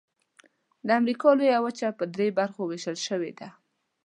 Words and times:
د 0.87 0.89
امریکا 0.99 1.27
لویه 1.37 1.57
وچه 1.65 1.87
په 1.99 2.03
درې 2.13 2.27
برخو 2.39 2.61
ویشل 2.65 2.97
شوې 3.07 3.31
ده. 3.39 3.49